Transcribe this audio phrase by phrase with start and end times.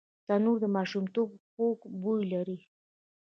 [0.27, 2.57] تنور د ماشومتوب خوږ بوی لري